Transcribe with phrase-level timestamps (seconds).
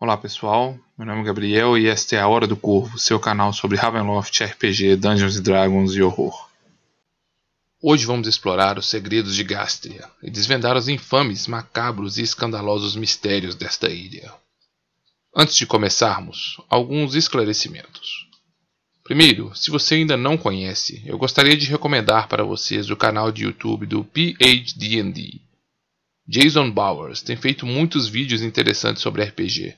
[0.00, 3.52] Olá pessoal, meu nome é Gabriel e esta é a Hora do Corvo, seu canal
[3.52, 6.48] sobre Ravenloft, RPG, Dungeons Dragons e horror.
[7.82, 13.56] Hoje vamos explorar os segredos de Gastria e desvendar os infames, macabros e escandalosos mistérios
[13.56, 14.32] desta ilha.
[15.34, 18.28] Antes de começarmos, alguns esclarecimentos.
[19.02, 23.42] Primeiro, se você ainda não conhece, eu gostaria de recomendar para vocês o canal de
[23.42, 25.40] YouTube do PHD&D.
[26.24, 29.76] Jason Bowers tem feito muitos vídeos interessantes sobre RPG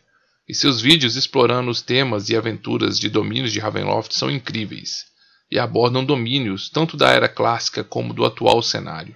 [0.51, 5.05] e seus vídeos explorando os temas e aventuras de domínios de Ravenloft são incríveis,
[5.49, 9.15] e abordam domínios tanto da era clássica como do atual cenário.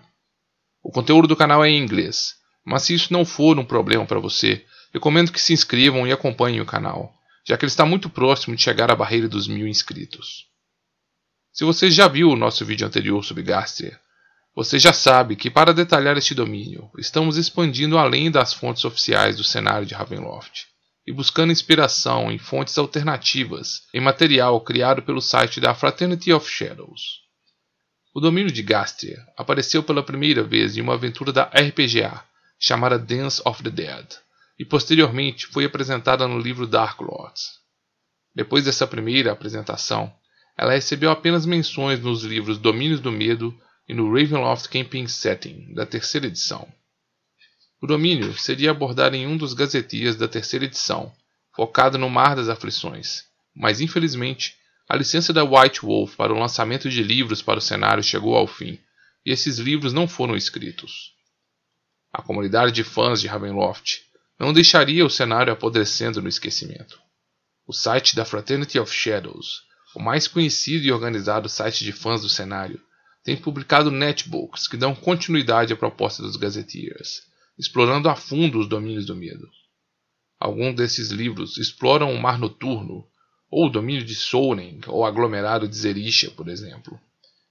[0.80, 2.34] O conteúdo do canal é em inglês,
[2.65, 6.60] mas se isso não for um problema para você, recomendo que se inscrevam e acompanhem
[6.60, 7.12] o canal,
[7.45, 10.46] já que ele está muito próximo de chegar à barreira dos mil inscritos.
[11.52, 13.98] Se você já viu o nosso vídeo anterior sobre Gastria,
[14.55, 19.43] você já sabe que para detalhar este domínio, estamos expandindo além das fontes oficiais do
[19.43, 20.73] cenário de Ravenloft
[21.07, 27.24] e buscando inspiração em fontes alternativas em material criado pelo site da Fraternity of Shadows.
[28.15, 32.24] O domínio de Gastria apareceu pela primeira vez em uma aventura da RPGA
[32.59, 34.07] chamada Dance of the Dead
[34.59, 37.59] e posteriormente foi apresentada no livro Dark Lords.
[38.35, 40.13] Depois dessa primeira apresentação,
[40.57, 43.57] ela recebeu apenas menções nos livros Domínios do Medo
[43.89, 46.66] e no Ravenloft Campaign Setting da terceira edição.
[47.85, 51.13] O domínio seria abordado em um dos gazetias da terceira edição,
[51.54, 54.57] focado no Mar das Aflições, mas infelizmente
[54.88, 58.46] a licença da White Wolf para o lançamento de livros para o cenário chegou ao
[58.46, 58.80] fim,
[59.23, 61.12] e esses livros não foram escritos.
[62.10, 64.00] A comunidade de fãs de Ravenloft
[64.41, 66.99] não deixaria o cenário apodrecendo no esquecimento.
[67.66, 69.60] O site da Fraternity of Shadows,
[69.94, 72.81] o mais conhecido e organizado site de fãs do cenário,
[73.22, 79.06] tem publicado netbooks que dão continuidade à proposta dos Gazetteers explorando a fundo os domínios
[79.06, 79.49] do medo.
[80.38, 83.06] Alguns desses livros exploram o mar noturno,
[83.50, 87.00] ou o domínio de Soren, ou aglomerado de Zerisha, por exemplo.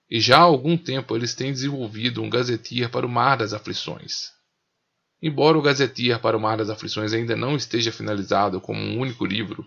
[0.10, 4.32] E já há algum tempo eles têm desenvolvido um Gazetteer para o Mar das Aflições.
[5.22, 9.26] Embora o Gazetteer para o Mar das Aflições ainda não esteja finalizado como um único
[9.26, 9.66] livro,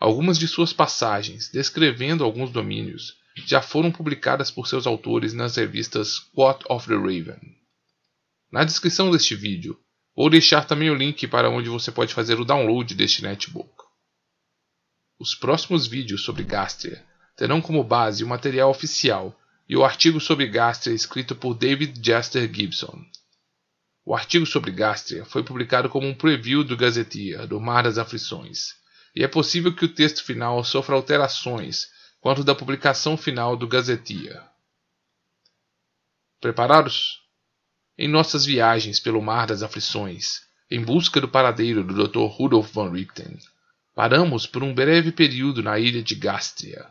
[0.00, 3.14] algumas de suas passagens, descrevendo alguns domínios,
[3.46, 7.38] já foram publicadas por seus autores nas revistas Quote of the Raven.
[8.50, 9.78] Na descrição deste vídeo,
[10.16, 13.84] vou deixar também o link para onde você pode fazer o download deste netbook.
[15.18, 17.04] Os próximos vídeos sobre Gastria
[17.36, 19.38] terão como base o material oficial
[19.68, 23.04] e o artigo sobre Gastria escrito por David Jester Gibson.
[24.04, 28.74] O artigo sobre Gastria foi publicado como um preview do Gazetia do Mar das Aflições,
[29.16, 31.88] e é possível que o texto final sofra alterações
[32.20, 34.42] quanto da publicação final do Gazetia.
[36.40, 37.23] Preparados?
[37.96, 42.26] Em nossas viagens pelo Mar das Aflições, em busca do paradeiro do Dr.
[42.26, 43.38] Rudolf von Richten,
[43.94, 46.86] paramos por um breve período na ilha de Gastria.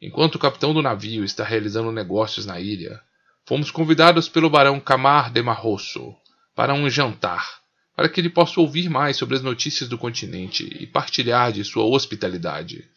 [0.00, 2.98] Enquanto o capitão do navio está realizando negócios na ilha,
[3.44, 6.16] fomos convidados pelo barão Camar de Marrosso
[6.54, 7.60] para um jantar,
[7.94, 11.84] para que ele possa ouvir mais sobre as notícias do continente e partilhar de sua
[11.84, 12.88] hospitalidade.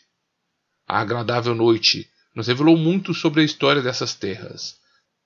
[0.87, 4.81] A agradável noite nos revelou muito sobre a história dessas terras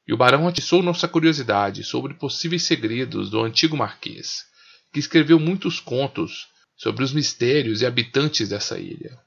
[0.07, 4.45] e o barão atiçou nossa curiosidade sobre possíveis segredos do antigo marquês,
[4.93, 6.47] que escreveu muitos contos
[6.77, 9.19] sobre os mistérios e habitantes dessa ilha.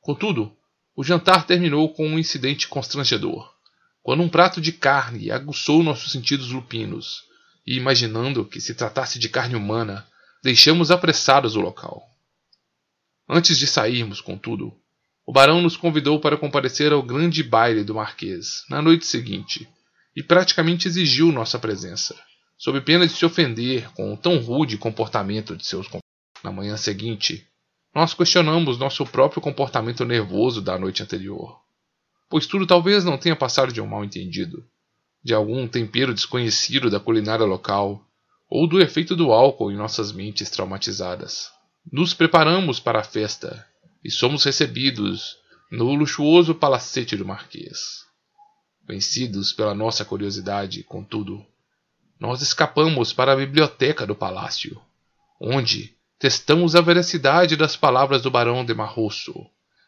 [0.00, 0.54] Contudo,
[0.94, 3.50] o jantar terminou com um incidente constrangedor,
[4.02, 7.22] quando um prato de carne aguçou nossos sentidos lupinos,
[7.66, 10.06] e imaginando que se tratasse de carne humana,
[10.42, 12.02] deixamos apressados o local.
[13.28, 14.74] Antes de sairmos, contudo,
[15.26, 19.68] o barão nos convidou para comparecer ao grande baile do marquês na noite seguinte,
[20.18, 22.20] e praticamente exigiu nossa presença,
[22.56, 26.42] sob pena de se ofender com o tão rude comportamento de seus companheiros.
[26.42, 27.46] Na manhã seguinte,
[27.94, 31.60] nós questionamos nosso próprio comportamento nervoso da noite anterior,
[32.28, 34.66] pois tudo talvez não tenha passado de um mal-entendido,
[35.22, 38.04] de algum tempero desconhecido da culinária local
[38.50, 41.48] ou do efeito do álcool em nossas mentes traumatizadas.
[41.92, 43.64] Nos preparamos para a festa
[44.02, 45.36] e somos recebidos
[45.70, 48.07] no luxuoso palacete do Marquês.
[48.88, 51.44] Vencidos pela nossa curiosidade, contudo,
[52.18, 54.80] nós escapamos para a biblioteca do palácio,
[55.38, 59.34] onde testamos a veracidade das palavras do barão de Marrosso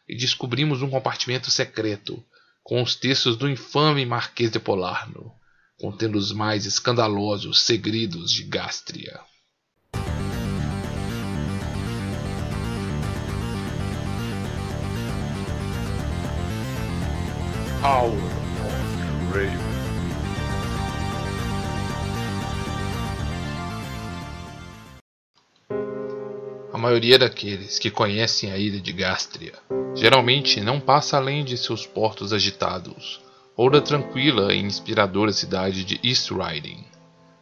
[0.07, 2.23] e descobrimos um compartimento secreto
[2.61, 5.33] com os textos do infame Marquês de Polarno,
[5.79, 9.19] contendo os mais escandalosos segredos de Gástria.
[17.81, 18.30] Power
[26.81, 29.53] maioria daqueles que conhecem a ilha de Gastria
[29.93, 33.21] geralmente não passa além de seus portos agitados
[33.55, 36.83] ou da tranquila e inspiradora cidade de East Riding.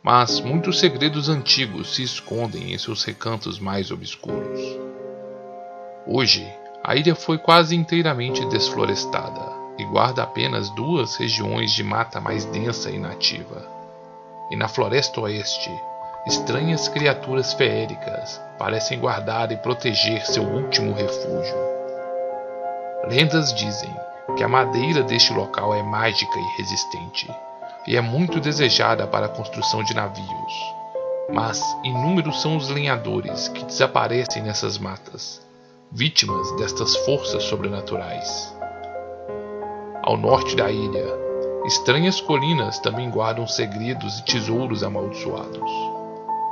[0.04, 4.60] Mas muitos segredos antigos se escondem em seus recantos mais obscuros.
[6.06, 6.46] Hoje,
[6.84, 12.90] a ilha foi quase inteiramente desflorestada e guarda apenas duas regiões de mata mais densa
[12.90, 13.66] e nativa.
[14.52, 15.72] E na floresta oeste,
[16.26, 21.56] estranhas criaturas feéricas parecem guardar e proteger seu último refúgio.
[23.08, 23.94] Lendas dizem
[24.36, 27.34] que a madeira deste local é mágica e resistente,
[27.88, 30.76] e é muito desejada para a construção de navios.
[31.32, 35.42] Mas inúmeros são os lenhadores que desaparecem nessas matas,
[35.92, 38.56] vítimas destas forças sobrenaturais.
[40.04, 41.06] Ao norte da ilha,
[41.66, 45.99] estranhas colinas também guardam segredos e tesouros amaldiçoados.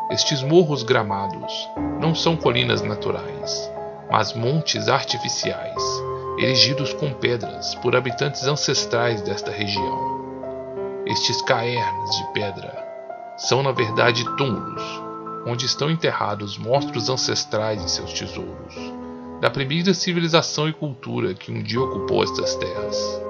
[0.09, 1.69] Estes morros gramados
[1.99, 3.69] não são colinas naturais,
[4.09, 5.83] mas montes artificiais,
[6.37, 11.03] erigidos com pedras por habitantes ancestrais desta região.
[11.05, 12.87] Estes caerns de pedra
[13.37, 14.83] são, na verdade, túmulos,
[15.45, 18.75] onde estão enterrados monstros ancestrais e seus tesouros,
[19.41, 23.26] da primeira civilização e cultura que um dia ocupou estas terras.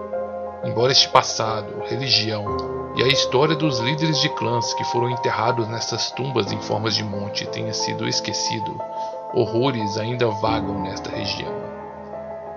[0.67, 6.11] Embora este passado, religião e a história dos líderes de clãs que foram enterrados nessas
[6.11, 8.77] tumbas em formas de monte tenha sido esquecido,
[9.33, 11.53] horrores ainda vagam nesta região.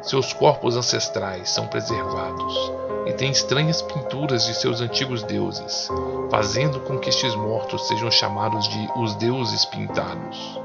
[0.02, 2.72] Seus corpos ancestrais são preservados
[3.06, 5.88] e têm estranhas pinturas de seus antigos deuses,
[6.32, 10.60] fazendo com que estes mortos sejam chamados de os deuses pintados.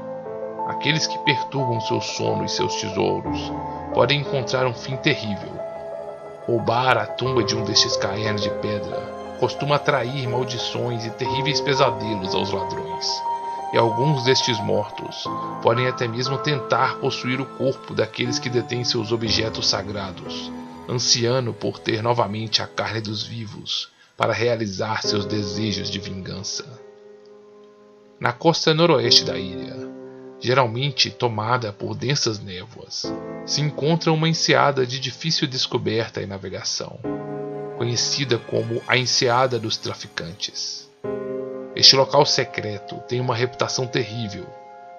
[0.66, 3.52] Aqueles que perturbam seu sono e seus tesouros
[3.94, 5.65] podem encontrar um fim terrível.
[6.46, 12.34] Roubar a tumba de um destes caernos de pedra costuma atrair maldições e terríveis pesadelos
[12.34, 13.06] aos ladrões.
[13.72, 15.24] E alguns destes mortos
[15.60, 20.52] podem até mesmo tentar possuir o corpo daqueles que detêm seus objetos sagrados,
[20.88, 26.64] ansiando por ter novamente a carne dos vivos para realizar seus desejos de vingança.
[28.20, 29.95] Na costa noroeste da ilha,
[30.40, 33.12] geralmente tomada por densas névoas,
[33.44, 36.98] se encontra uma enseada de difícil descoberta e navegação,
[37.76, 40.88] conhecida como a Enseada dos Traficantes.
[41.74, 44.46] Este local secreto tem uma reputação terrível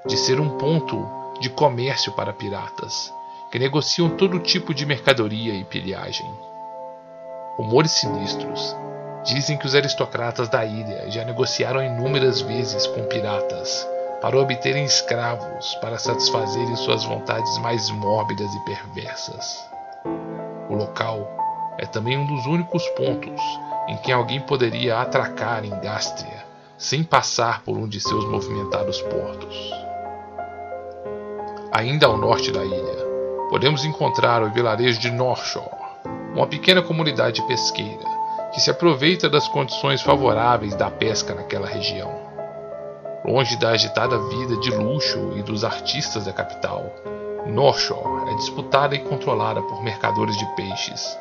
[0.05, 1.07] de ser um ponto
[1.41, 3.11] de comércio para piratas,
[3.51, 6.29] que negociam todo tipo de mercadoria e pilhagem.
[7.57, 8.75] Rumores sinistros
[9.23, 13.87] dizem que os aristocratas da ilha já negociaram inúmeras vezes com piratas
[14.21, 19.69] para obterem escravos para satisfazerem suas vontades mais mórbidas e perversas.
[20.69, 21.29] O local
[21.77, 23.41] é também um dos únicos pontos
[23.87, 26.45] em que alguém poderia atracar em Gástria
[26.77, 29.71] sem passar por um de seus movimentados portos.
[31.71, 33.05] Ainda ao norte da ilha,
[33.49, 35.69] podemos encontrar o vilarejo de North Shore,
[36.33, 38.05] uma pequena comunidade pesqueira
[38.51, 42.26] que se aproveita das condições favoráveis da pesca naquela região.
[43.25, 46.93] Longe da agitada vida de luxo e dos artistas da capital,
[47.47, 51.17] North Shore é disputada e controlada por mercadores de peixes,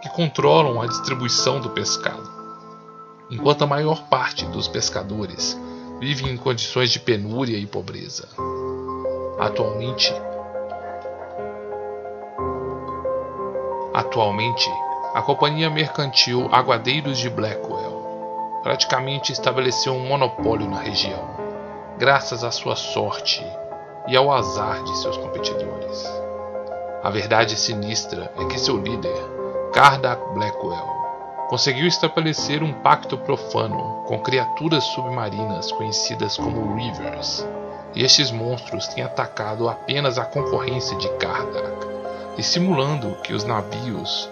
[0.00, 2.30] que controlam a distribuição do pescado,
[3.30, 5.58] enquanto a maior parte dos pescadores
[5.98, 8.28] vive em condições de penúria e pobreza.
[9.38, 10.14] Atualmente,
[13.92, 14.70] atualmente
[15.14, 21.39] a companhia mercantil Aguadeiros de Blackwell praticamente estabeleceu um monopólio na região
[22.00, 23.46] graças à sua sorte
[24.08, 26.02] e ao azar de seus competidores.
[27.02, 29.14] A verdade sinistra é que seu líder,
[29.70, 30.88] Kardak Blackwell,
[31.50, 37.46] conseguiu estabelecer um pacto profano com criaturas submarinas conhecidas como Reavers,
[37.94, 41.86] e estes monstros têm atacado apenas a concorrência de Kardak,
[42.34, 44.30] dissimulando que os navios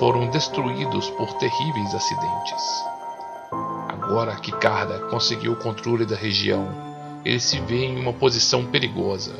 [0.00, 2.84] foram destruídos por terríveis acidentes.
[3.88, 6.93] Agora que Kardak conseguiu o controle da região,
[7.24, 9.34] ele se vê em uma posição perigosa,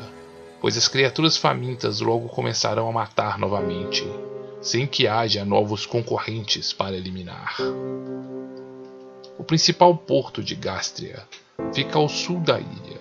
[0.59, 4.03] pois as criaturas famintas logo começarão a matar novamente,
[4.61, 7.57] sem que haja novos concorrentes para eliminar.
[9.37, 11.23] O principal porto de Gastria
[11.71, 12.99] fica ao sul da ilha,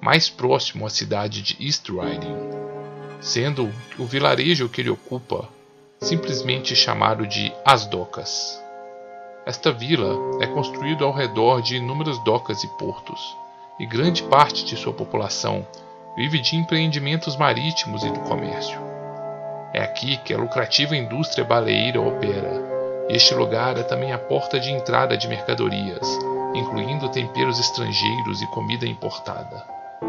[0.00, 2.36] mais próximo à cidade de East Riding,
[3.20, 5.48] sendo o vilarejo que ele ocupa
[6.00, 8.62] simplesmente chamado de As Docas.
[9.46, 13.36] Esta vila é construída ao redor de inúmeras docas e portos,
[13.78, 15.66] e grande parte de sua população
[16.16, 18.80] vive de empreendimentos marítimos e do comércio.
[19.72, 22.68] É aqui que a lucrativa indústria baleeira opera,
[23.08, 26.06] este lugar é também a porta de entrada de mercadorias,
[26.54, 29.64] incluindo temperos estrangeiros e comida importada,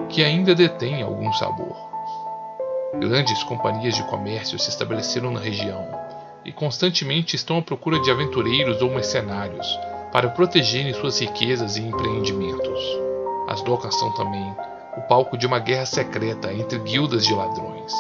[0.10, 1.78] que ainda detém algum sabor.
[2.96, 5.88] Grandes companhias de comércio se estabeleceram na região
[6.44, 9.80] e constantemente estão à procura de aventureiros ou mercenários
[10.12, 13.09] para protegerem suas riquezas e empreendimentos.
[13.48, 14.56] As docas são também
[14.98, 17.94] o palco de uma guerra secreta entre guildas de ladrões,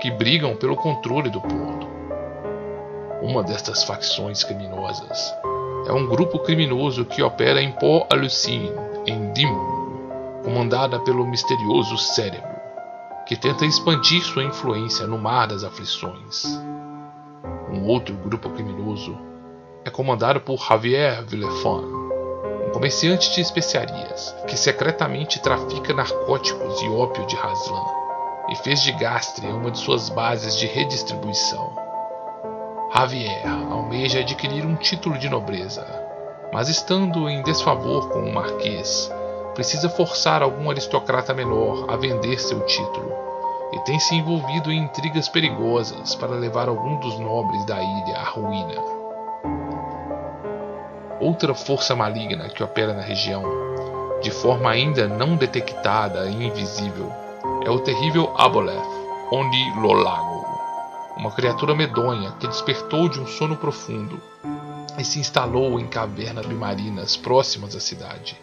[0.00, 1.88] que brigam pelo controle do porto.
[3.22, 5.34] Uma destas facções criminosas
[5.86, 8.72] é um grupo criminoso que opera em Port-Alucine,
[9.06, 12.48] em Dimon, comandada pelo misterioso Cérebro,
[13.26, 16.44] que tenta expandir sua influência no Mar das Aflições.
[17.70, 19.16] Um outro grupo criminoso
[19.84, 21.99] é comandado por Javier Villefort, um
[22.72, 27.84] comerciante de especiarias que secretamente trafica narcóticos e ópio de Haslan
[28.48, 31.72] e fez de Gastria uma de suas bases de redistribuição.
[32.94, 35.86] Javier almeja adquirir um título de nobreza,
[36.52, 39.10] mas estando em desfavor com o marquês,
[39.54, 43.12] precisa forçar algum aristocrata menor a vender seu título
[43.72, 48.24] e tem se envolvido em intrigas perigosas para levar algum dos nobres da ilha à
[48.24, 48.99] ruína.
[51.20, 53.44] Outra força maligna que opera na região,
[54.22, 57.12] de forma ainda não detectada e invisível,
[57.62, 58.88] é o terrível Aboleth,
[59.30, 60.46] Oni Lolago,
[61.18, 64.18] uma criatura medonha que despertou de um sono profundo
[64.98, 68.38] e se instalou em cavernas submarinas próximas à cidade.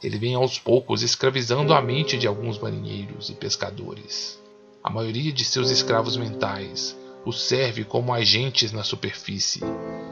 [0.00, 4.38] Ele vem aos poucos escravizando a mente de alguns marinheiros e pescadores.
[4.82, 9.60] A maioria de seus escravos mentais os serve como agentes na superfície,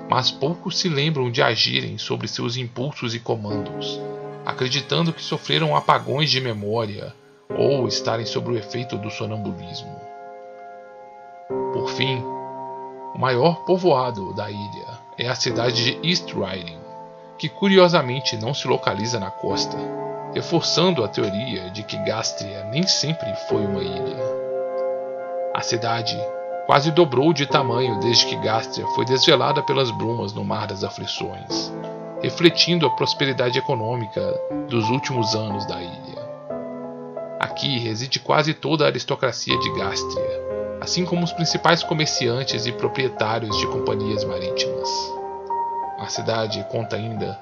[0.09, 4.01] mas poucos se lembram de agirem sobre seus impulsos e comandos,
[4.45, 7.15] acreditando que sofreram apagões de memória
[7.49, 10.01] ou estarem sob o efeito do sonambulismo.
[11.73, 12.23] Por fim,
[13.15, 16.79] o maior povoado da ilha é a cidade de East Riding,
[17.39, 19.77] que curiosamente não se localiza na costa,
[20.35, 24.17] reforçando a teoria de que Gastria nem sempre foi uma ilha.
[25.55, 26.15] A cidade
[26.67, 31.73] quase dobrou de tamanho desde que Gastria foi desvelada pelas brumas no Mar das Aflições,
[32.21, 34.21] refletindo a prosperidade econômica
[34.69, 36.27] dos últimos anos da ilha.
[37.39, 40.47] Aqui reside quase toda a aristocracia de Gastria,
[40.81, 44.89] assim como os principais comerciantes e proprietários de companhias marítimas.
[46.01, 47.39] A cidade conta ainda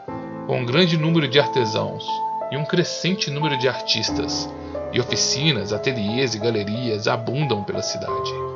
[0.46, 2.04] com um grande número de artesãos
[2.52, 4.48] e um crescente número de artistas,
[4.92, 8.53] e oficinas, ateliês e galerias abundam pela cidade.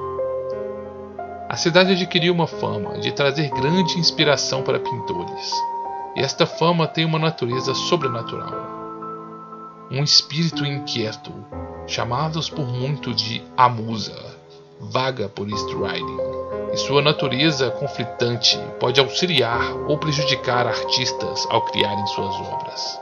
[1.59, 5.53] Cidade adquiriu uma fama de trazer grande inspiração para pintores,
[6.15, 8.55] e esta fama tem uma natureza sobrenatural.
[9.91, 11.33] Um espírito inquieto,
[11.85, 14.15] chamados por muito de a Musa,
[14.79, 16.19] vaga por East Riding,
[16.73, 23.01] e sua natureza conflitante pode auxiliar ou prejudicar artistas ao criarem suas obras.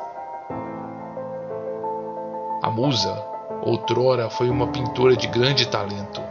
[2.62, 3.22] A musa,
[3.60, 6.22] outrora, foi uma pintora de grande talento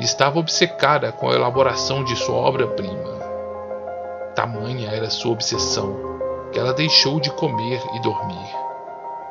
[0.00, 3.20] e estava obcecada com a elaboração de sua obra-prima.
[4.34, 5.94] Tamanha era sua obsessão
[6.50, 8.56] que ela deixou de comer e dormir,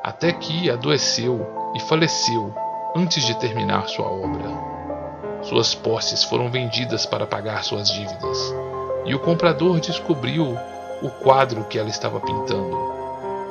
[0.03, 2.53] até que adoeceu e faleceu
[2.95, 4.47] antes de terminar sua obra.
[5.41, 8.55] Suas posses foram vendidas para pagar suas dívidas,
[9.05, 10.55] e o comprador descobriu
[11.01, 12.77] o quadro que ela estava pintando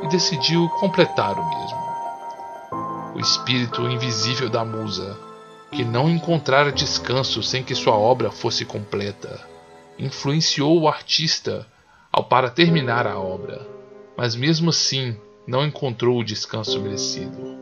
[0.03, 1.89] e decidiu completar o mesmo.
[3.17, 5.28] O espírito invisível da musa,
[5.71, 9.41] que não encontrara descanso sem que sua obra fosse completa,
[9.99, 11.67] influenciou o artista
[12.11, 13.67] ao para terminar a obra,
[14.17, 17.59] mas mesmo assim não encontrou o descanso merecido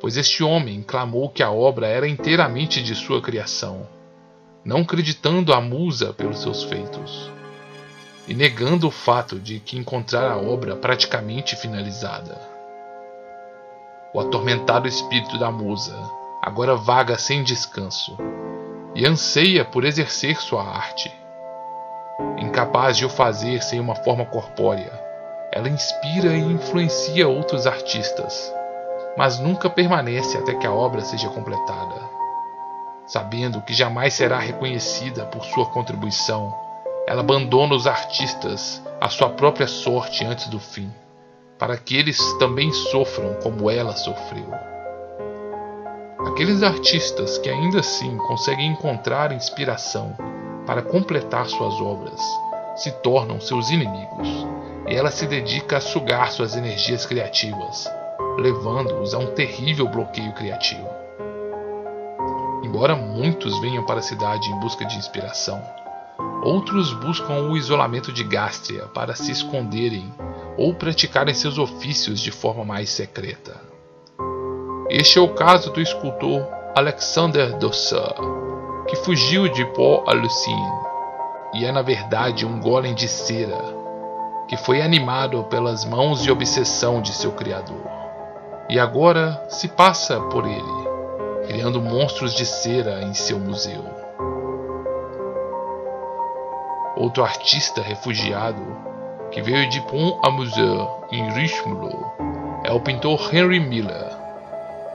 [0.00, 3.86] pois este homem clamou que a obra era inteiramente de sua criação,
[4.64, 7.30] não acreditando a musa pelos seus feitos,
[8.26, 12.40] e negando o fato de que encontrara a obra praticamente finalizada.
[14.14, 15.96] O atormentado espírito da musa
[16.42, 18.16] agora vaga sem descanso
[18.94, 21.12] e anseia por exercer sua arte.
[22.38, 24.92] Incapaz de o fazer sem uma forma corpórea,
[25.52, 28.52] ela inspira e influencia outros artistas
[29.16, 32.08] mas nunca permanece até que a obra seja completada.
[33.06, 36.54] Sabendo que jamais será reconhecida por sua contribuição,
[37.06, 40.92] ela abandona os artistas à sua própria sorte antes do fim,
[41.58, 44.69] para que eles também sofram como ela sofreu.
[46.26, 50.16] Aqueles artistas que ainda assim conseguem encontrar inspiração
[50.66, 52.20] para completar suas obras
[52.76, 54.28] se tornam seus inimigos,
[54.88, 57.86] e ela se dedica a sugar suas energias criativas
[58.40, 60.88] levando-os a um terrível bloqueio criativo.
[62.62, 65.62] Embora muitos venham para a cidade em busca de inspiração,
[66.42, 70.12] outros buscam o isolamento de Gástria para se esconderem
[70.56, 73.69] ou praticarem seus ofícios de forma mais secreta.
[74.92, 76.44] Este é o caso do escultor
[76.74, 78.16] Alexander Dossat,
[78.88, 80.72] que fugiu de Paul Alucine
[81.54, 83.62] e é na verdade um golem de cera
[84.48, 87.86] que foi animado pelas mãos de obsessão de seu criador.
[88.68, 93.84] E agora se passa por ele, criando monstros de cera em seu museu.
[96.96, 98.76] Outro artista refugiado
[99.30, 102.04] que veio de Pont-à-Mouseux, em Richelieu,
[102.64, 104.19] é o pintor Henry Miller,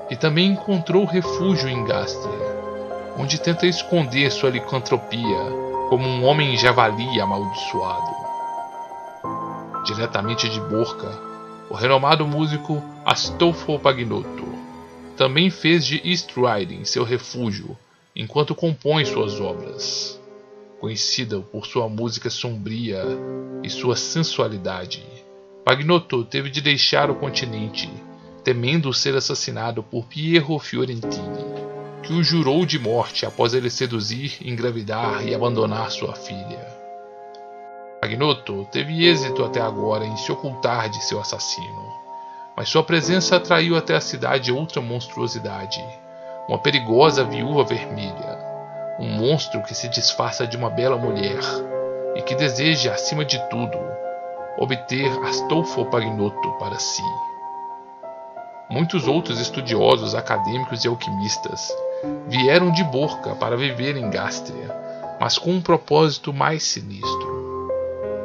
[0.08, 2.56] que também encontrou refúgio em Gastria,
[3.18, 8.16] onde tenta esconder sua licantropia como um homem javali amaldiçoado.
[9.86, 11.12] Diretamente de Borca,
[11.70, 14.46] o renomado músico Astolfo Pagnotto
[15.16, 17.78] também fez de East Riding seu refúgio
[18.16, 20.20] enquanto compõe suas obras.
[20.80, 23.04] Conhecida por sua música sombria
[23.64, 25.04] e sua sensualidade,
[25.64, 27.90] Pagnotto teve de deixar o continente,
[28.46, 31.46] temendo ser assassinado por Piero Fiorentini,
[32.04, 36.64] que o jurou de morte após ele seduzir, engravidar e abandonar sua filha.
[38.00, 41.92] Pagnotto teve êxito até agora em se ocultar de seu assassino,
[42.56, 45.84] mas sua presença atraiu até a cidade outra monstruosidade,
[46.48, 48.38] uma perigosa viúva vermelha,
[49.00, 51.40] um monstro que se disfarça de uma bela mulher
[52.16, 53.80] e que deseja, acima de tudo,
[54.60, 57.35] obter Astolfo Pagnotto para si.
[58.70, 61.72] Muitos outros estudiosos, acadêmicos e alquimistas
[62.28, 64.76] vieram de Borca para viver em Gástria,
[65.20, 67.70] mas com um propósito mais sinistro.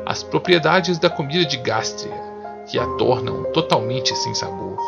[0.06, 2.14] As propriedades da comida de Gástria,
[2.66, 4.78] que a tornam totalmente sem sabor,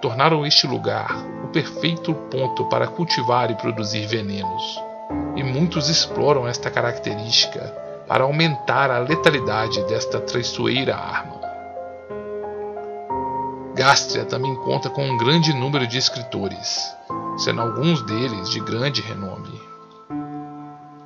[0.00, 1.14] tornaram este lugar
[1.44, 4.80] o perfeito ponto para cultivar e produzir venenos
[5.36, 7.60] e muitos exploram esta característica
[8.06, 11.41] para aumentar a letalidade desta traiçoeira arma.
[13.82, 16.94] Gastria também conta com um grande número de escritores,
[17.36, 19.60] sendo alguns deles de grande renome.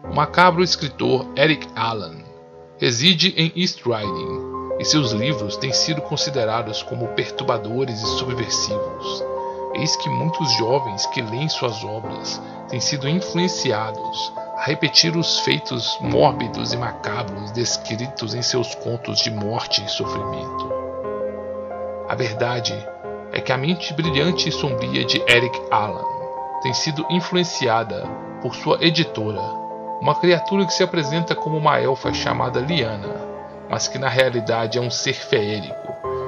[0.04, 2.18] O macabro escritor Eric Allan
[2.76, 9.24] reside em East Riding e seus livros têm sido considerados como perturbadores e subversivos.
[9.76, 15.96] Eis que muitos jovens que leem suas obras têm sido influenciados a repetir os feitos
[16.02, 20.86] mórbidos e macabros descritos em seus contos de morte e sofrimento.
[22.08, 22.72] A verdade
[23.32, 26.04] é que a mente brilhante e sombria de Eric Allan
[26.62, 28.08] tem sido influenciada
[28.40, 29.42] por sua editora,
[30.00, 33.26] uma criatura que se apresenta como uma elfa chamada Liana,
[33.68, 35.74] mas que na realidade é um ser feérico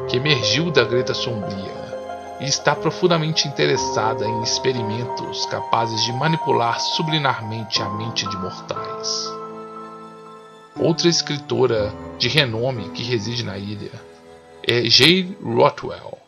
[0.08, 1.78] que emergiu da Greta Sombria
[2.40, 9.32] e está profundamente interessada em experimentos capazes de manipular subliminarmente a mente de mortais.
[10.76, 14.07] Outra escritora de renome que reside na ilha
[14.70, 16.18] é Jane Rothwell.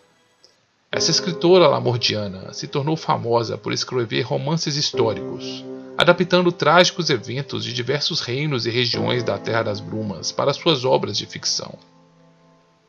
[0.91, 5.63] Essa escritora lamordiana se tornou famosa por escrever romances históricos,
[5.99, 11.19] adaptando trágicos eventos de diversos reinos e regiões da Terra das Brumas para suas obras
[11.19, 11.79] de ficção.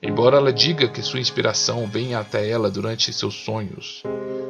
[0.02, 4.04] Embora ela diga que sua inspiração vem até ela durante seus sonhos,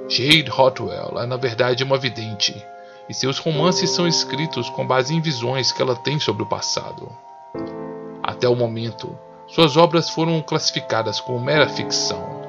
[0.08, 2.56] Jade Hotwell é na verdade uma vidente,
[3.10, 7.12] e seus romances são escritos com base em visões que ela tem sobre o passado.
[8.22, 9.18] Até o momento,
[9.52, 12.42] suas obras foram classificadas como mera ficção,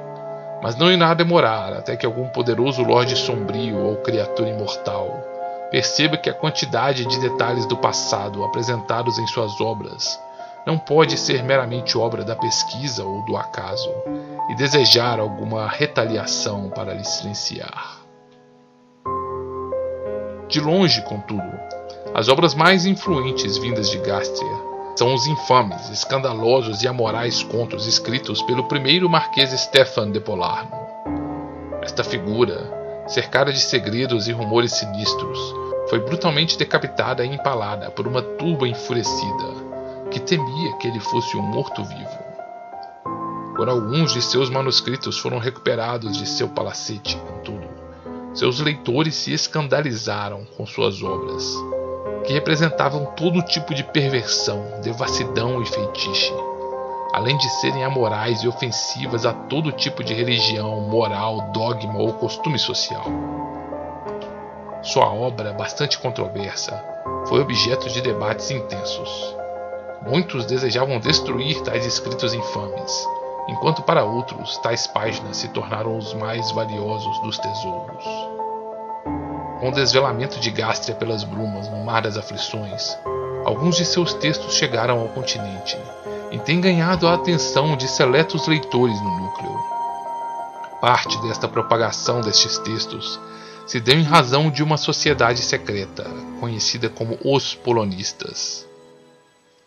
[0.63, 5.09] mas não irá demorar até que algum poderoso Lorde Sombrio ou criatura imortal
[5.69, 10.21] perceba que a quantidade de detalhes do passado apresentados em suas obras
[10.65, 13.93] não pode ser meramente obra da pesquisa ou do acaso
[14.51, 17.99] e desejar alguma retaliação para lhe silenciar.
[20.47, 21.51] De longe, contudo,
[22.15, 28.43] as obras mais influentes vindas de Gastria são os infames, escandalosos e amorais contos escritos
[28.43, 30.71] pelo primeiro Marquês Stefan de Polarno.
[31.83, 35.39] Esta figura, cercada de segredos e rumores sinistros,
[35.89, 39.73] foi brutalmente decapitada e empalada por uma turba enfurecida
[40.11, 42.23] que temia que ele fosse um morto-vivo.
[43.57, 47.69] Quando alguns de seus manuscritos foram recuperados de seu palacete, contudo,
[48.35, 51.55] seus leitores se escandalizaram com suas obras,
[52.25, 56.35] que representavam todo tipo de perversão, devassidão e feitiço,
[57.13, 62.59] além de serem amorais e ofensivas a todo tipo de religião, moral, dogma ou costume
[62.59, 63.05] social.
[64.83, 66.83] Sua obra, bastante controversa,
[67.29, 69.37] foi objeto de debates intensos.
[70.03, 73.07] Muitos desejavam destruir tais escritos infames,
[73.49, 78.42] enquanto para outros tais páginas se tornaram os mais valiosos dos tesouros.
[79.63, 82.99] Com o desvelamento de Gástria pelas brumas no Mar das Aflições,
[83.45, 85.79] alguns de seus textos chegaram ao continente
[86.33, 89.57] e têm ganhado a atenção de seletos leitores no núcleo.
[90.81, 93.21] parte desta propagação destes textos
[93.65, 98.67] se deu em razão de uma sociedade secreta, conhecida como os Polonistas.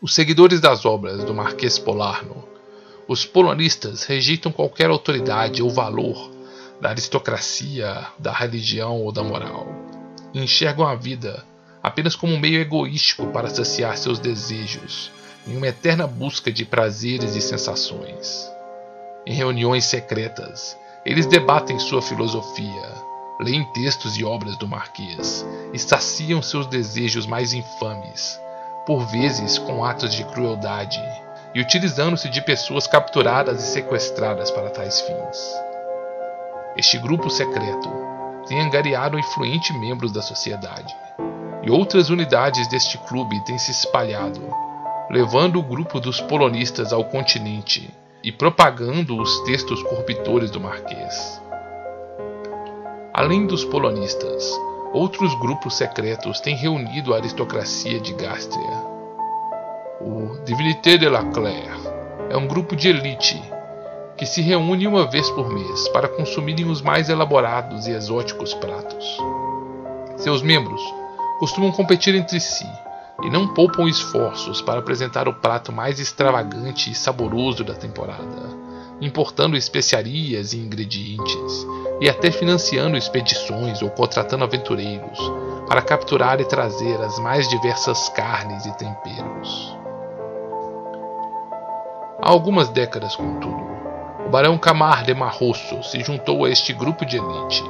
[0.02, 2.44] Os seguidores das obras do Marquês Polarno,
[3.08, 6.36] os polonistas rejeitam qualquer autoridade ou valor
[6.82, 9.75] da aristocracia, da religião ou da moral,
[10.42, 11.44] enxergam a vida
[11.86, 15.12] apenas como um meio egoístico para saciar seus desejos,
[15.48, 18.52] em uma eterna busca de prazeres e sensações.
[19.24, 22.92] Em reuniões secretas, eles debatem sua filosofia,
[23.40, 28.40] leem textos e obras do Marquês e saciam seus desejos mais infames,
[28.88, 31.00] por vezes com atos de crueldade
[31.54, 35.54] e utilizando-se de pessoas capturadas e sequestradas para tais fins.
[36.76, 38.15] Este grupo secreto
[38.48, 40.96] tem angariado influentes membros da sociedade,
[41.64, 44.42] e outras unidades deste clube têm se espalhado,
[45.10, 47.90] levando o grupo dos polonistas ao continente
[48.24, 51.42] e propagando os textos corruptores do Marquês.
[53.14, 54.52] Além dos polonistas,
[54.94, 58.96] outros grupos secretos têm reunido a aristocracia de Gástria.
[60.02, 61.80] O Divinité de la Claire
[62.30, 63.42] é um grupo de elite
[64.18, 69.18] que se reúne uma vez por mês para consumirem os mais elaborados e exóticos pratos.
[70.18, 70.82] Seus membros
[71.40, 72.68] costumam competir entre si
[73.24, 78.50] e não poupam esforços para apresentar o prato mais extravagante e saboroso da temporada,
[79.02, 81.68] importando especiarias e ingredientes,
[82.00, 85.20] e até financiando expedições ou contratando aventureiros
[85.68, 89.78] para capturar e trazer as mais diversas carnes e temperos.
[92.22, 93.85] Há algumas décadas, contudo,
[94.26, 97.64] o barão Camar de Marrosso se juntou a este grupo de elite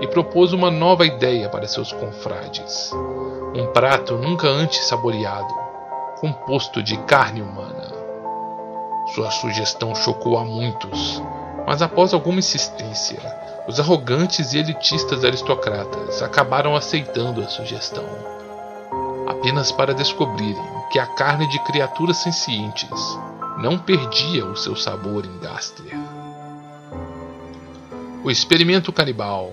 [0.00, 2.92] e propôs uma nova ideia para seus confrades.
[3.52, 5.52] Um prato nunca antes saboreado,
[6.20, 7.92] composto de carne humana.
[9.12, 11.20] Sua sugestão chocou a muitos,
[11.66, 13.20] mas após alguma insistência,
[13.66, 18.04] os arrogantes e elitistas aristocratas acabaram aceitando a sugestão,
[19.26, 23.18] apenas para descobrirem que a carne de criaturas sencientes
[23.58, 25.98] não perdia o seu sabor em Gastria.
[28.22, 29.52] O experimento canibal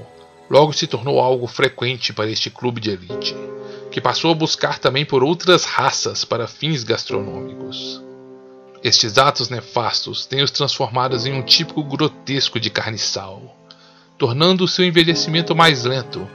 [0.50, 3.36] logo se tornou algo frequente para este clube de elite,
[3.89, 8.02] que passou a buscar também por outras raças para fins gastronômicos.
[8.84, 13.58] Estes atos nefastos têm os transformados em um típico grotesco de carniçal,
[14.20, 16.30] tornando o seu envelhecimento mais lento,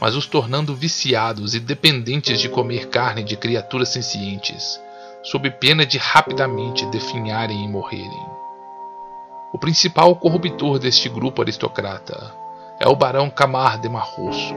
[0.00, 4.80] mas os tornando viciados e dependentes de comer carne de criaturas sencientes,
[5.22, 8.26] sob pena de rapidamente definharem e morrerem.
[9.52, 12.34] O principal corruptor deste grupo aristocrata
[12.80, 14.54] é o barão Camar de Marrosso,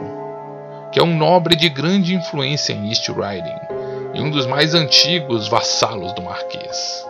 [0.91, 3.60] que é um nobre de grande influência em East Riding
[4.15, 7.06] e um dos mais antigos vassalos do Marquês.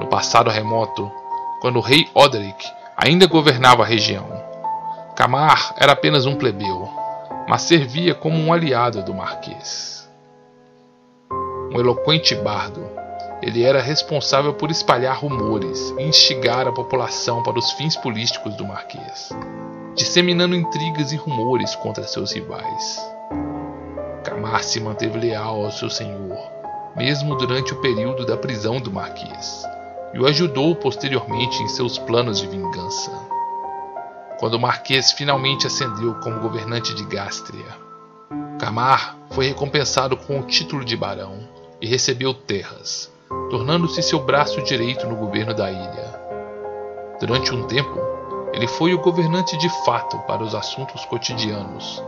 [0.00, 1.12] No passado remoto,
[1.60, 4.26] quando o rei Oderic ainda governava a região,
[5.14, 6.90] Camar era apenas um plebeu,
[7.48, 9.95] mas servia como um aliado do Marquês.
[11.76, 12.88] Um eloquente bardo,
[13.42, 18.64] ele era responsável por espalhar rumores e instigar a população para os fins políticos do
[18.64, 19.30] Marquês
[19.96, 23.02] disseminando intrigas e rumores contra seus rivais.
[24.22, 26.38] Camar se manteve leal ao seu senhor,
[26.94, 29.64] mesmo durante o período da prisão do Marquês,
[30.12, 33.10] e o ajudou posteriormente em seus planos de vingança.
[34.38, 37.64] Quando o Marquês finalmente ascendeu como governante de Gástria,
[38.60, 43.10] Camar foi recompensado com o título de barão e recebeu terras,
[43.50, 46.20] tornando-se seu braço direito no governo da ilha.
[47.20, 47.98] Durante um tempo,
[48.52, 52.02] ele foi o governante de fato para os assuntos cotidianos.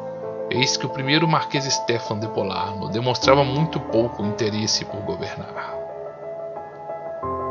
[0.50, 5.76] Eis que o primeiro Marquês Stefan de Polarno demonstrava muito pouco interesse por governar.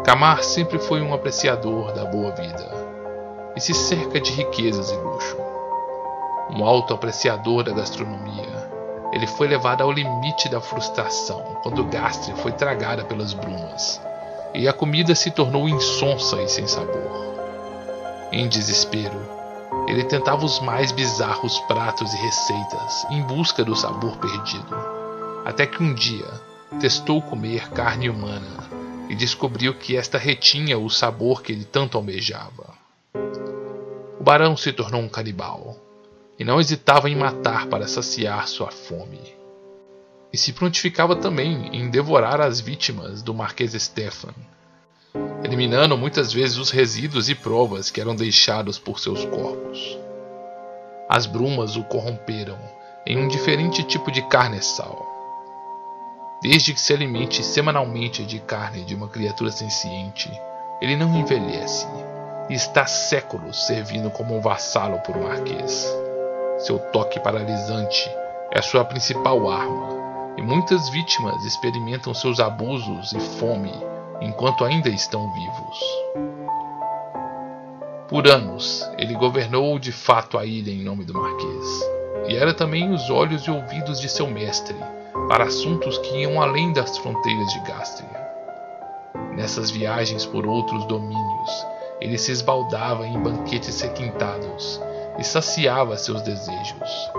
[0.04, 2.88] Camar sempre foi um apreciador da boa vida
[3.56, 5.38] e se cerca de riquezas e luxo.
[6.50, 8.67] Um alto apreciador da gastronomia,
[9.12, 14.02] ele foi levado ao limite da frustração quando Gastria foi tragada pelas brumas
[14.54, 17.36] e a comida se tornou insonsa e sem sabor.
[18.32, 19.20] Em desespero,
[19.88, 24.76] ele tentava os mais bizarros pratos e receitas em busca do sabor perdido,
[25.46, 26.28] até que um dia
[26.80, 28.68] testou comer carne humana
[29.10, 32.74] e descobriu que esta retinha o sabor que ele tanto almejava.
[34.20, 35.78] O barão se tornou um canibal
[36.40, 39.36] e não hesitava em matar para saciar sua fome.
[40.32, 44.34] E se prontificava também em devorar as vítimas do Marquês Stefan,
[45.44, 49.98] eliminando muitas vezes os resíduos e provas que eram deixados por seus corpos.
[51.10, 52.60] As brumas o corromperam
[53.06, 55.06] em um diferente tipo de carne-sal.
[56.42, 60.30] Desde que se alimente semanalmente de carne de uma criatura senciente,
[60.82, 61.88] ele não envelhece
[62.50, 65.88] e está séculos servindo como um vassalo por um marquês.
[66.68, 68.12] Seu toque paralisante
[68.52, 69.88] é sua principal arma,
[70.36, 73.72] e muitas vítimas experimentam seus abusos e fome
[74.20, 75.80] enquanto ainda estão vivos.
[78.10, 81.90] Por anos, ele governou de fato a ilha em nome do Marquês,
[82.28, 84.76] e era também os olhos e ouvidos de seu mestre
[85.30, 88.28] para assuntos que iam além das fronteiras de Gastria.
[89.32, 91.66] Nessas viagens por outros domínios,
[92.02, 94.82] ele se esbaldava em banquetes requintados
[95.18, 97.12] e saciava seus desejos.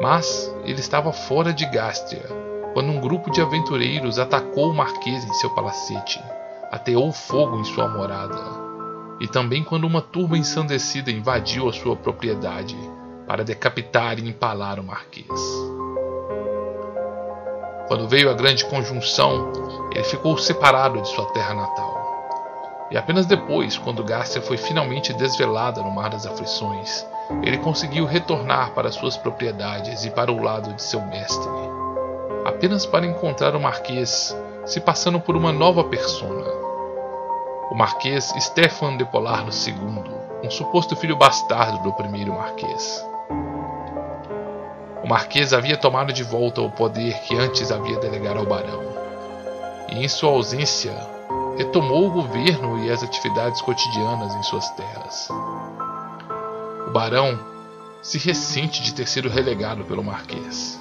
[0.00, 2.42] Mas ele estava fora de Gastria
[2.72, 6.22] quando um grupo de aventureiros atacou o marquês em seu palacete,
[6.70, 8.40] ateou fogo em sua morada,
[9.20, 12.76] e também quando uma turba ensandecida invadiu a sua propriedade
[13.26, 15.26] para decapitar e empalar o marquês.
[17.88, 19.52] Quando veio a grande conjunção,
[19.92, 21.92] ele ficou separado de sua terra natal.
[22.90, 27.06] E apenas depois, quando Gárcia foi finalmente desvelada no Mar das Aflições,
[27.42, 31.48] ele conseguiu retornar para suas propriedades e para o lado de seu mestre,
[32.44, 36.50] apenas para encontrar o Marquês se passando por uma nova persona.
[37.70, 40.04] O Marquês Stefan de Polarno II,
[40.44, 43.04] um suposto filho bastardo do primeiro Marquês.
[45.02, 48.82] O Marquês havia tomado de volta o poder que antes havia delegado ao Barão,
[49.88, 50.92] e em sua ausência
[51.56, 55.28] retomou o governo e as atividades cotidianas em suas terras.
[56.92, 57.40] Barão
[58.02, 60.78] se ressente de ter sido relegado pelo Marquês,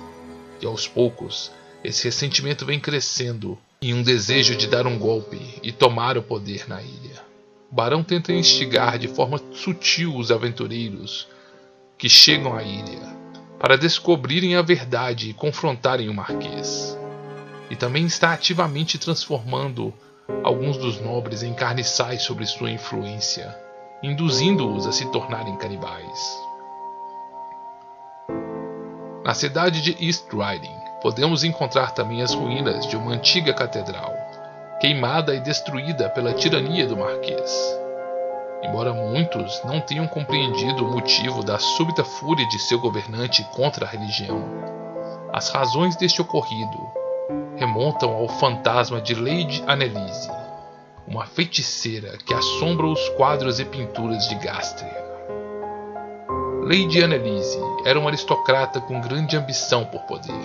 [0.61, 1.49] e aos poucos
[1.85, 6.67] esse ressentimento vem crescendo em um desejo de dar um golpe e tomar o poder
[6.67, 7.23] na ilha.
[7.71, 11.29] O Barão tenta instigar de forma sutil os aventureiros
[11.97, 12.99] que chegam à ilha
[13.57, 16.97] para descobrirem a verdade e confrontarem o Marquês.
[17.69, 19.93] E também está ativamente transformando
[20.43, 23.57] alguns dos nobres em carniçais sobre sua influência,
[24.03, 26.39] induzindo-os a se tornarem canibais.
[29.23, 34.11] Na cidade de East Riding, podemos encontrar também as ruínas de uma antiga catedral,
[34.79, 37.79] queimada e destruída pela tirania do Marquês.
[38.63, 43.89] Embora muitos não tenham compreendido o motivo da súbita fúria de seu governante contra a
[43.89, 44.43] religião,
[45.31, 46.79] as razões deste ocorrido
[47.57, 50.40] remontam ao fantasma de Lady Annelise,
[51.11, 55.11] uma feiticeira que assombra os quadros e pinturas de Gastria.
[56.63, 60.41] Lady Annelise era uma aristocrata com grande ambição por poder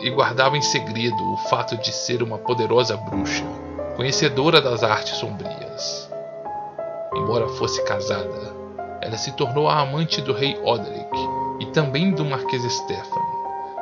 [0.00, 3.44] e guardava em segredo o fato de ser uma poderosa bruxa,
[3.94, 6.10] conhecedora das artes sombrias.
[7.14, 8.52] Embora fosse casada,
[9.00, 11.16] ela se tornou a amante do rei Oderic
[11.60, 13.22] e também do marquês Stefan,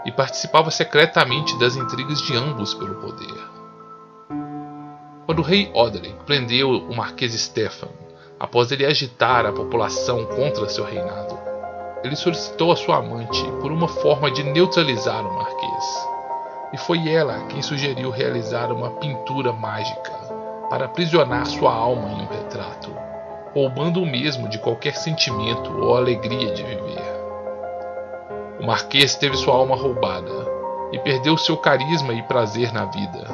[0.04, 3.51] e participava secretamente das intrigas de ambos pelo poder.
[5.26, 7.88] Quando o rei Oderic prendeu o marquês Stefan,
[8.38, 11.38] após ele agitar a população contra seu reinado,
[12.02, 16.08] ele solicitou a sua amante por uma forma de neutralizar o marquês.
[16.72, 20.12] E foi ela quem sugeriu realizar uma pintura mágica
[20.68, 22.90] para aprisionar sua alma em um retrato
[23.54, 27.12] roubando o mesmo de qualquer sentimento ou alegria de viver.
[28.58, 30.32] O Marquês teve sua alma roubada
[30.92, 33.24] e perdeu seu carisma e prazer na vida,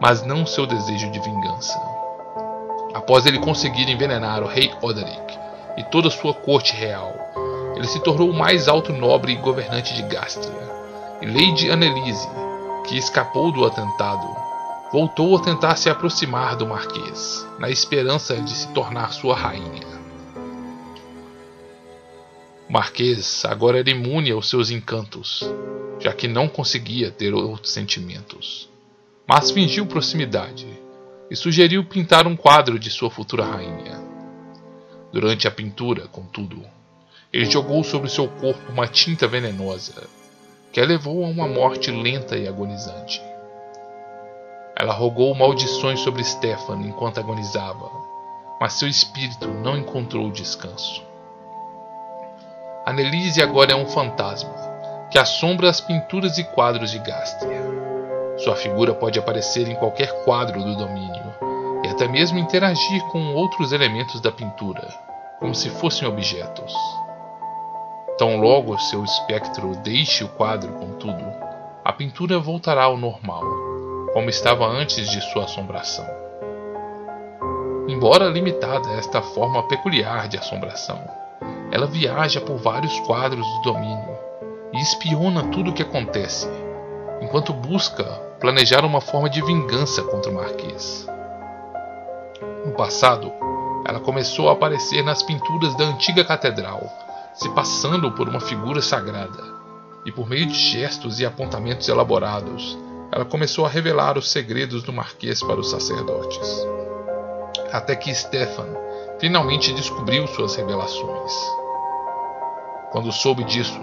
[0.00, 1.78] mas não seu desejo de vingança.
[2.94, 5.38] Após ele conseguir envenenar o rei Oderic
[5.76, 7.14] e toda sua corte real,
[7.76, 10.68] ele se tornou o mais alto nobre e governante de Gastria.
[11.20, 12.28] E Lady Annelise,
[12.86, 14.26] que escapou do atentado,
[14.92, 19.86] voltou a tentar se aproximar do Marquês, na esperança de se tornar sua rainha.
[22.68, 25.48] O Marquês agora era imune aos seus encantos,
[26.00, 28.68] já que não conseguia ter outros sentimentos.
[29.28, 30.66] Mas fingiu proximidade
[31.30, 34.00] e sugeriu pintar um quadro de sua futura rainha.
[35.12, 36.62] Durante a pintura, contudo,
[37.30, 40.08] ele jogou sobre seu corpo uma tinta venenosa
[40.72, 43.20] que a levou a uma morte lenta e agonizante.
[44.74, 47.90] Ela rogou maldições sobre Stefan enquanto agonizava,
[48.58, 51.02] mas seu espírito não encontrou descanso.
[52.86, 54.54] Annelise agora é um fantasma
[55.10, 57.87] que assombra as pinturas e quadros de Gastria.
[58.38, 61.34] Sua figura pode aparecer em qualquer quadro do domínio
[61.84, 64.86] e até mesmo interagir com outros elementos da pintura,
[65.38, 66.74] como se fossem objetos.
[68.16, 71.24] Tão logo seu espectro deixe o quadro, contudo,
[71.84, 73.68] a pintura voltará ao normal
[74.12, 76.06] como estava antes de sua assombração.
[77.86, 81.00] Embora limitada a esta forma peculiar de assombração,
[81.70, 84.18] ela viaja por vários quadros do domínio
[84.72, 86.48] e espiona tudo o que acontece,
[87.20, 91.06] enquanto busca planejar uma forma de vingança contra o Marquês.
[92.64, 93.32] No passado,
[93.84, 96.82] ela começou a aparecer nas pinturas da antiga catedral,
[97.34, 99.42] se passando por uma figura sagrada.
[100.04, 102.78] E por meio de gestos e apontamentos elaborados,
[103.10, 106.66] ela começou a revelar os segredos do Marquês para os sacerdotes.
[107.72, 108.68] Até que Stefan
[109.18, 111.32] finalmente descobriu suas revelações.
[112.90, 113.80] Quando soube disso,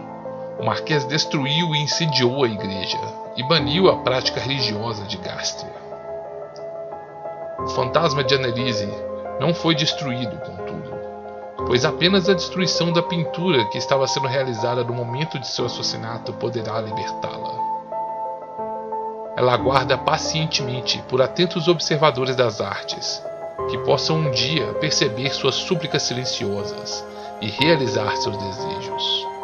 [0.58, 3.00] o Marquês destruiu e incendiou a igreja
[3.36, 5.74] e baniu a prática religiosa de Gastria.
[7.60, 8.88] O fantasma de Annelise
[9.40, 10.98] não foi destruído, contudo,
[11.68, 16.32] pois apenas a destruição da pintura que estava sendo realizada no momento de seu assassinato
[16.34, 17.66] poderá libertá-la.
[19.36, 23.22] Ela aguarda pacientemente por atentos observadores das artes,
[23.70, 27.06] que possam um dia perceber suas súplicas silenciosas
[27.42, 29.35] e realizar seus desejos.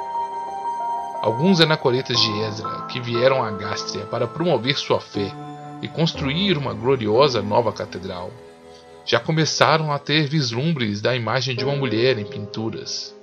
[1.21, 5.31] Alguns anacoretas de Ezra que vieram a Gástria para promover sua fé
[5.79, 8.31] e construir uma gloriosa nova catedral
[9.05, 13.15] já começaram a ter vislumbres da imagem de uma mulher em pinturas.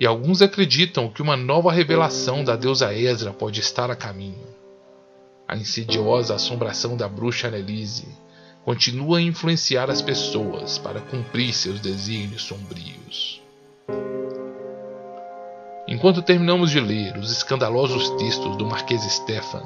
[0.00, 4.46] E alguns acreditam que uma nova revelação da deusa Ezra pode estar a caminho.
[5.46, 8.08] A insidiosa assombração da bruxa Annelise
[8.64, 13.41] continua a influenciar as pessoas para cumprir seus desígnios sombrios.
[16.02, 19.62] Enquanto terminamos de ler os escandalosos textos do Marquês Stefan,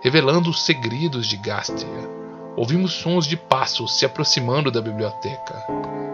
[0.00, 2.08] revelando os segredos de Gastria,
[2.56, 5.66] ouvimos sons de passos se aproximando da biblioteca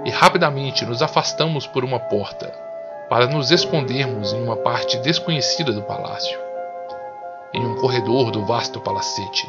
[0.06, 2.50] e rapidamente nos afastamos por uma porta
[3.10, 6.38] para nos escondermos em uma parte desconhecida do palácio.
[7.52, 9.46] Em um corredor do vasto palacete,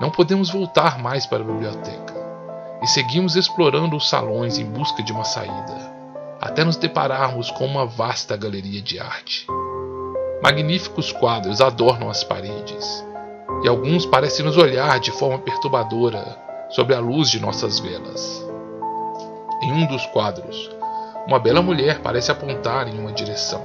[0.00, 2.14] não podemos voltar mais para a biblioteca
[2.82, 6.01] e seguimos explorando os salões em busca de uma saída
[6.42, 9.46] até nos depararmos com uma vasta galeria de arte.
[10.42, 13.06] Magníficos quadros adornam as paredes,
[13.62, 16.36] e alguns parecem nos olhar de forma perturbadora
[16.68, 18.44] sob a luz de nossas velas.
[19.62, 20.68] Em um dos quadros,
[21.28, 23.64] uma bela mulher parece apontar em uma direção,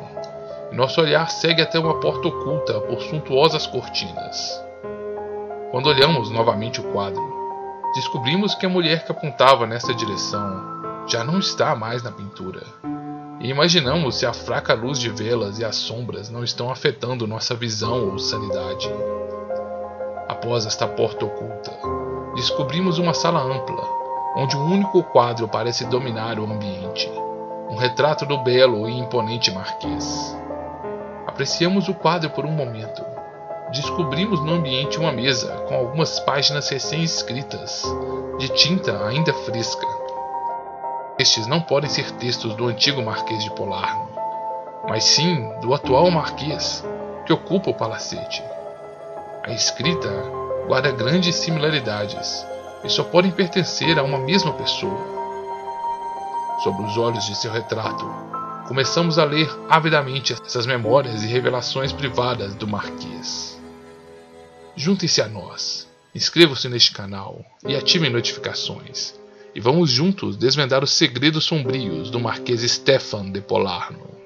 [0.72, 4.64] e nosso olhar segue até uma porta oculta por suntuosas cortinas.
[5.72, 7.24] Quando olhamos novamente o quadro,
[7.96, 10.77] descobrimos que a mulher que apontava nessa direção
[11.08, 12.64] já não está mais na pintura.
[13.40, 17.56] E imaginamos se a fraca luz de velas e as sombras não estão afetando nossa
[17.56, 18.90] visão ou sanidade.
[20.28, 21.72] Após esta porta oculta,
[22.36, 23.84] descobrimos uma sala ampla,
[24.36, 27.10] onde um único quadro parece dominar o ambiente
[27.70, 30.36] um retrato do belo e imponente marquês.
[31.26, 33.04] Apreciamos o quadro por um momento.
[33.72, 37.84] Descobrimos no ambiente uma mesa com algumas páginas recém-escritas,
[38.40, 39.86] de tinta ainda fresca.
[41.28, 44.08] Estes não podem ser textos do antigo Marquês de Polarno,
[44.88, 46.86] mas sim do atual Marquês,
[47.26, 48.42] que ocupa o palacete.
[49.44, 50.08] A escrita
[50.68, 52.48] guarda grandes similaridades
[52.82, 54.98] e só podem pertencer a uma mesma pessoa.
[56.64, 58.06] Sob os olhos de seu retrato,
[58.66, 63.62] começamos a ler avidamente essas memórias e revelações privadas do Marquês.
[64.78, 69.17] Juntem-se a nós, inscrevam-se neste canal e ativem notificações
[69.58, 74.17] e vamos juntos desvendar os segredos sombrios do Marquês Stefan de Polarno.